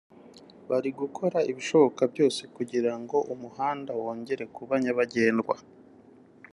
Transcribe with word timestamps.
bari 0.69 0.89
gukora 0.99 1.37
ibishoboka 1.51 2.01
byose 2.13 2.41
kugira 2.55 2.91
ngo 3.01 3.17
umuhanda 3.33 3.91
wongere 4.01 4.43
kuba 4.55 4.73
nyabagendwa 4.83 5.55